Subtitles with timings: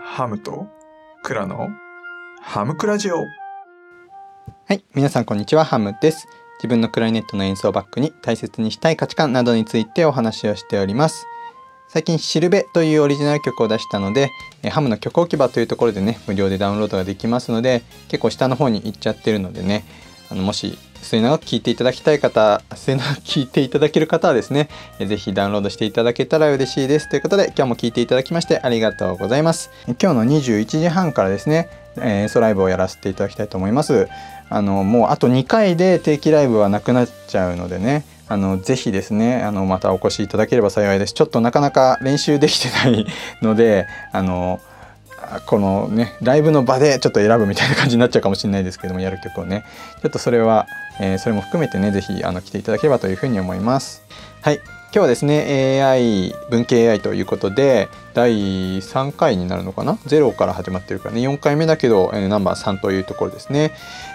[0.00, 0.66] ハムと
[1.22, 1.68] クラの
[2.40, 3.26] ハムクラジオは
[4.74, 6.26] い、皆さんこんにちは、ハムです。
[6.58, 11.26] 自分のクラリネットの演奏バックに大切にしたい価値観などについてお話をしております。
[11.88, 14.30] 最近シルベというオリジナル曲を出したので、
[14.62, 19.84] えハムの曲置き場というところでね、無料でダウンロードができますので、結構下の方に行っちゃってるのでね、
[20.32, 27.08] あのもし末永く聞いていただきたい方、末永く聞いていただける方はですね、えぜひダウンロードしていただけたら嬉しいです。
[27.10, 29.70] ということで、今日も聞いていただきましてありがとうございます。
[30.00, 34.08] 今日の21時半からですね、えー演奏ライブをやらせていただきたいと思います。
[34.48, 41.12] あのもうあと2回で定期ライブはなくなっちゃうのでね、あのぜひですね、あのまたお越しいただければ幸いです。
[41.12, 43.06] ちょっとなかなか練習できてない
[43.42, 44.60] ので、あの
[45.40, 49.64] このねライブの場でちょっと選ぶみたいな感じになっちゃうかもしれないですけどもやる曲をね。
[50.02, 50.66] ちょっとそれは、
[51.00, 54.02] えーそれも含めてね是非来ていただければというふうに思います。
[54.42, 54.60] はい。
[54.94, 61.26] 今日はですね AI 文系 AI ということで第3回になるのかな？0から始まってるからね。
[61.26, 63.72] 4回目だけど、えーナンバー3というところですね、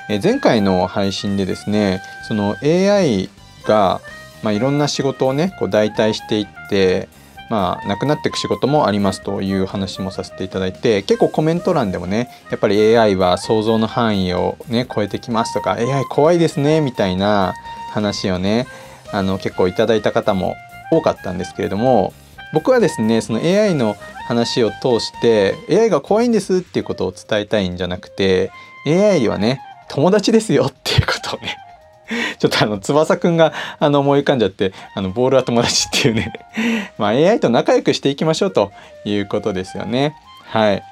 [0.10, 3.30] え前回の配信でですねその AI
[3.66, 4.02] が、
[4.44, 7.10] まあ、いろんな仕事をねこう代替していって
[7.50, 17.54] まあ、なくなっていく仕事もありますという話もさせていただいて結構コメント欄でもねやっぱり AI は想像の範囲をね超えてきますとか AI 怖いですねみたいな
[17.92, 18.68] 話をね
[19.14, 20.56] あの結構いただいた方も
[20.92, 22.14] 多かったんですけれども
[22.54, 23.96] 僕はですねその AI の
[24.28, 28.52] 話を通して AI が怖いんですっていうことを伝えたいんじゃなくて
[28.86, 31.56] AI はね友達ですよっていうことをね
[32.40, 36.34] ちょっとあの翼くんがあの思い浮かんじゃってあのボールは友達っていうね。
[36.98, 38.72] まあ AI と仲良くしていきましょうと
[39.06, 40.16] いうことですよね。
[40.46, 40.84] はい。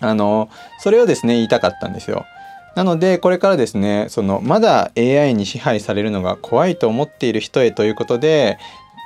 [0.00, 2.26] あのそれをですね言いたかったんですよ。
[2.74, 8.58] なのでこれからですねそのまだ AI に支配されるのが怖いと思っている人へということで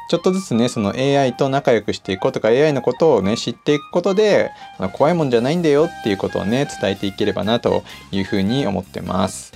[0.08, 4.52] ちょっとずつねその AI と仲良くしていこうとか AI のことをね知っていくことで
[4.92, 9.52] 怖いもんじゃないんだよっていうことをね伝えていければなというふうに思ってます。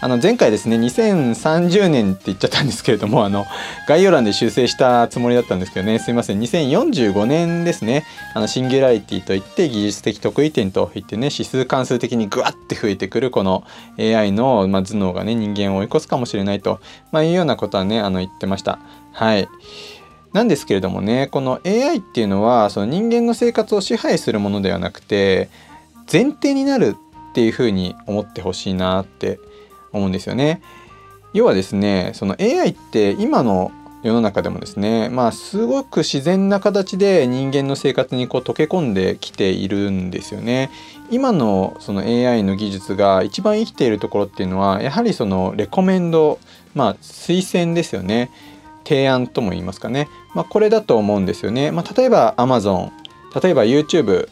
[0.00, 3.46] あの前回ですね2030年って言っちゃったんですけれどもあの
[3.88, 6.40] 概要欄で修正したつもりだったんですけどねすいません。
[6.40, 8.04] 2045年ですね。
[8.34, 13.64] あのシンギュラリティといって技術的得意点といってね指数関数的にグワッて増えてくるこの
[13.98, 16.80] AI の、ま、頭脳がね人間を追い越すかもしれないと、
[17.12, 18.78] ま、いうようなことはねあの言ってました。
[19.12, 19.48] はい。
[20.34, 25.48] なんですけれどもねこの AI っていうのはその人間の生活を支配するものではなくて
[26.12, 26.96] 前提になる
[27.30, 29.38] っていうふうに思ってほしいなって
[29.94, 30.60] 思うんですよね。
[31.32, 33.72] 要はですねその AI って今の
[34.02, 40.70] 世の中でもですねまあすごく自然な形で人間の生活にこう溶け込んできているんですよね。
[41.10, 46.38] 今のその AI の技術が一番生きているところっていうのはやはりそのレコメンド
[46.74, 48.30] まあ推薦ですよね
[48.84, 51.72] 提案とも言いますかね、まあ、これだと思うんですよね。
[51.72, 52.90] まあ、例えば Amazon
[53.42, 54.28] 例えば YouTube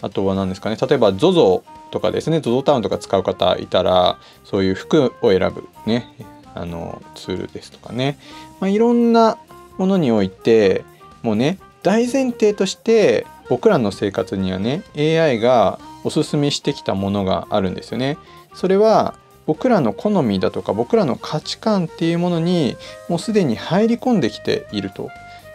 [0.00, 6.06] あとは何ですかね例えば ZOZO とかですね ZOZO タウンとか使う方いたらそういう服を選ぶね
[6.54, 8.18] あのツールですとかね、
[8.60, 9.38] まあ、いろんな
[9.78, 10.84] ものにおいて
[11.22, 18.18] もうね大前提として僕らの生活にはね AI がおすすめしてきたものがあるんですよね。
[18.54, 19.14] それは
[19.46, 22.76] 僕らの好みだとか僕らの価値観っていうものに
[23.08, 25.08] もうすでに入り込んできていると。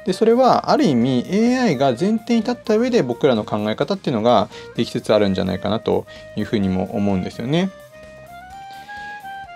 [0.06, 6.06] でそれはある意味 AI が前提に立った上で僕らの考え方っていうのができつつあるんじゃないかなと
[6.36, 7.70] いうふうにも思うんですよね。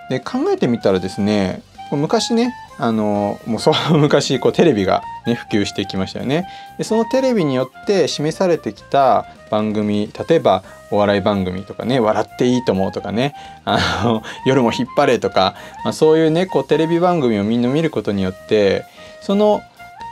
[0.10, 6.48] で考えてみたらですね昔ねあのもうその昔こうテレビが、ね、普及してきましたよね
[6.78, 13.34] でそのテレビによって示されてきた番組例えばお笑い番組とかね「笑っていいと思う」とかね
[13.66, 18.86] 「あの 夜も引っ張れ」とか、まあ、そういうねこうテレビ番組をみんな見ることによって
[19.22, 19.62] その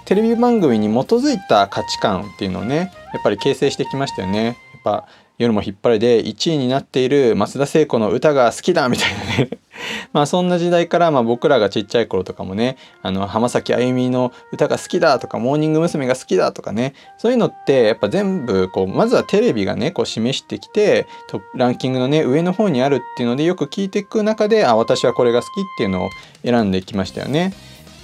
[0.06, 4.46] テレビ番組に基づいた価値観っていうのをねやっぱり形成してきましたよね。
[4.46, 5.08] やっぱ
[5.38, 9.50] 夜も引っ張れで1位になっている増田聖子の歌が好きだみたいなね
[10.14, 16.06] まあそんな時代からまあ僕らがちっちゃい頃とかもねあの浜崎あゆみの歌が好きだとかモーニング娘。
[16.06, 21.08] が好きだとかねそういうのってやっぱ全部こうまずはテレビがねこう示してきて
[21.56, 26.10] ランキングのね上の方にあるっていうのでよく聞いていく中であ私はこれが好きっていうのを
[26.44, 27.54] 選んできましたよね。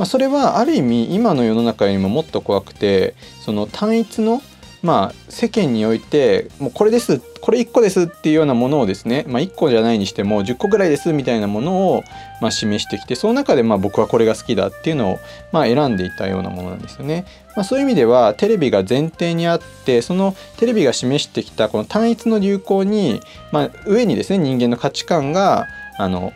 [0.02, 4.42] まあ、それはある意味今の世の中よりももっと怖くてその単一の
[4.82, 12.04] まあ世間においてもうこれですこれ1個ですっていうようなものをですね、まあ、1個じゃないにしても10個ぐらいですみたいなものを
[12.42, 15.20] まあ示してきてその中でまあ僕はこれが好きだっていうのを
[15.52, 17.26] まあ選んでいたようなものなんですよね。
[17.56, 23.22] まあ、そういう意味ではテレビが前提にあってそのテレビが示してきたこの単一の流行に、
[23.52, 25.68] まあ、上にですね人間の価値観が
[26.00, 26.34] あの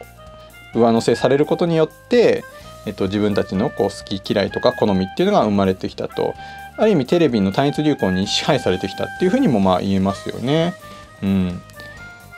[0.76, 2.44] 上乗せされることによって
[2.86, 6.34] えっと、自分たちのこう好き嫌いとか好みっていうのが生まれてきたと。
[6.78, 10.74] ある意味テレビの単一流行に支配されてきたっていうふうにもまあ言えますよね。
[11.24, 11.62] うん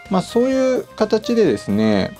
[0.09, 2.15] まあ、そういう形でですね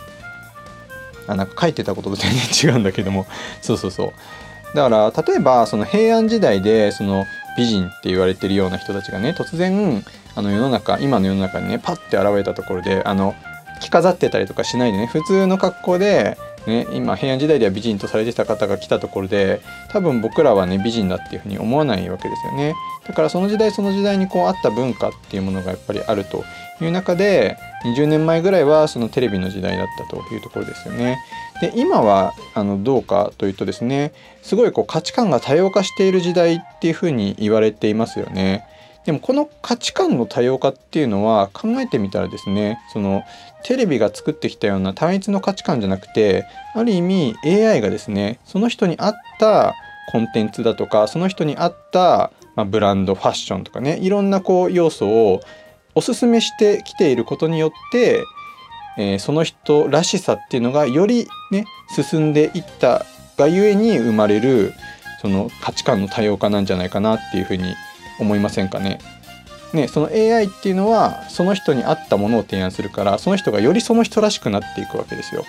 [1.27, 3.25] あなんか書いてたことと全然違うんだけども
[3.61, 7.25] そうそうそうだから例えばその平安時代でその
[7.57, 10.03] 美人って言われてるような人たちがね突然
[10.35, 13.35] あの世の中今の世の中にねパッて現れたところであの
[13.79, 22.75] 着飾ってたりとかしないでね普通の格好で、ね、今平安時代では美人とされてた方が来たところで多分僕らはね美人だっていうふうに思わないわけですよね
[23.07, 26.43] だからその時代その時代にこうあった文化っていうものがやっぱりあると
[26.81, 31.17] いう中で20年前ぐらいはそのテレビの時代だったというところですよね。
[31.61, 34.13] で今はあのどうかというとですね
[34.43, 38.67] すごいこう価値観が多様化している時代っていうふうに言われていますよね。
[39.07, 43.23] でもこの価値観の多様化っていうのは考えてみたらですねその
[43.63, 46.45] テレビが作ってきたような単一の価値観じゃなくて
[46.75, 49.75] ある意味 AI がですねその人に合った
[50.11, 55.39] コンテンツだとかその人に合った、まあ、ブランドファッションとかねいろんなこう要素を
[55.95, 58.25] おすすめしてきていることによって、
[58.97, 63.05] えー、その人らしさっていうのがよりね進んでいった
[63.37, 64.73] がゆえに生まれる
[65.21, 67.73] その価値観の多様化なんじゃないかなっていうふうに
[68.19, 68.99] 思いませんかね？
[69.73, 75.43] ね、その AI っていうのはその人に合ったものを提案するからその人がよりその人らしくなっていくわけですよ。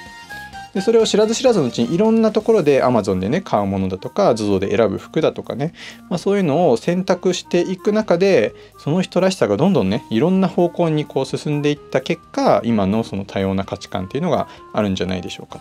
[0.75, 5.73] でそれを知らず知らずのうちにいろんなところで Amazon でね買うものだとか ZOZO で選ぶ服だとかね、
[6.11, 15.59] まあ、そういうのを選択していく中でその人らしさがどんどんねいろんな方向にこう進んでいった結果今のその多様な価値観っていうのがあるんじゃないでしょうか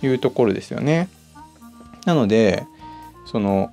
[0.00, 1.08] というところですよね。
[2.06, 2.64] なので
[3.26, 3.70] その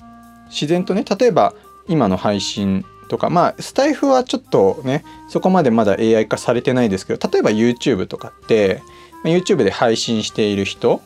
[0.50, 1.54] 自然とね例えば
[1.90, 8.82] 今の配信とかまあスタイフはちょっとねそこまでまだ AI 化されてないですけど例えば YouTube とかって
[9.26, 11.02] YouTube で配信している人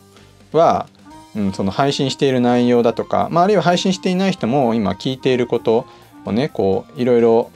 [0.51, 0.87] は、
[1.35, 5.87] うん、その配信している内容だとか、まあ、あるいは配信していない人も今聞いていること
[6.25, 7.51] をねこういろいろ、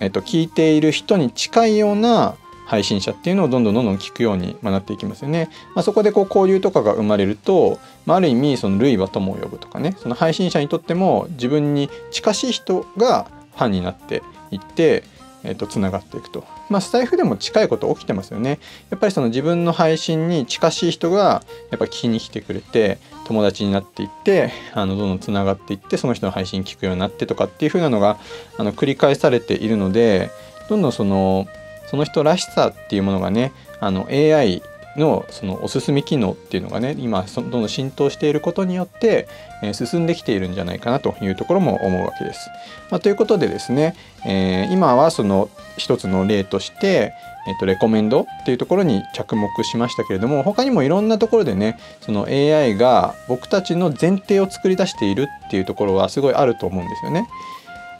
[0.00, 2.34] えっと、聞いている人に近いような
[2.66, 5.50] 配信者っていうのをどんどんどんどん聞くようになっていきますよね。
[5.74, 15.04] まあ、そこでこう交流とかが生まれると、まあ、ある意味その類は友を呼ぶとかねその配信者にとっても自分に近しい人がファンになっていって
[15.44, 16.44] えー、とつながっていくと。
[16.68, 18.58] まあ、スタイフでも近いこと起きてますよね。
[18.90, 28.18] やっぱりその自分の配信に近しい人がやっぱ聞きに来てくれて友達になっていってあのどんどんつながっていってその人の配信聞くようになってとかっていう風なのが
[28.56, 30.30] あの繰り返されているので
[30.68, 31.46] どんどんその
[31.92, 34.62] その人らしさっていうものがねあの AI
[34.96, 39.28] のそのおすすめ機能っていうのがね今どんどん浸透していることによって、
[39.62, 42.48] え、進んできているんじゃないかなというところも思うわけです。
[42.90, 43.94] まあ、ということでですね、
[44.26, 47.12] えー、今はその一つの例として、
[47.46, 57.28] えー、とレコメンドっていうところに着目しましたけれども他にもいろんなところでねその AI が僕たちの前提を作り出しているっていうところはすごいあると思うんですよね。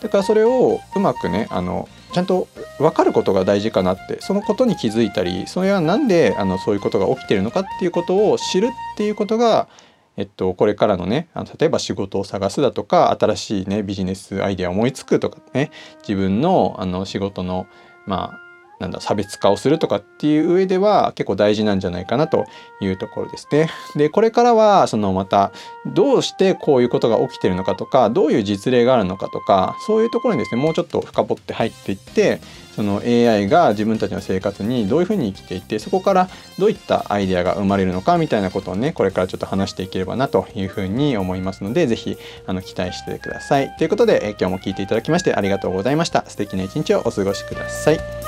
[0.00, 2.48] だからそれをうまくねあのちゃんと
[2.78, 9.68] 分かることが大事かなってそのことに気づいたりそれは何であのそういうことが起きてるのかっていうことを知るっていうことが、
[10.16, 15.70] えっと、これからのねあの例えば仕事を探すだとか新しいねビジネスアイデアを思いつくとかね
[16.06, 17.66] 自分のあの仕事の
[18.06, 18.41] まあ
[18.82, 22.44] なんだ差別化をするとかっていう上では結構大事なんじゃないかなと
[22.82, 23.70] いうところですね。
[23.96, 25.52] でこれからはそのまた
[25.86, 32.40] どうしてこういうことが起きてるのかとかどういう実例があるのかとかそういうところにですねもうちょっと深掘って入っていって
[32.74, 42.16] その AI が自分たちの生活にどういうふうに生きていてそこからどういったアイデアが生まれるのかみたいなことをねこれからちょっと話していければなというふうに思いますので是非
[42.64, 43.70] 期待してください。
[43.76, 46.24] ということで、今日も聞いていただきましてありがとうございました。
[46.26, 48.21] 素敵な一日をお過ごしください。